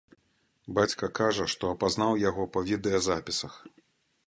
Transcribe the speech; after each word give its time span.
Бацька 0.77 1.09
кажа, 1.19 1.45
што 1.55 1.69
апазнаў 1.75 2.17
яго 2.23 2.49
па 2.57 2.65
відэазапісах. 2.73 3.63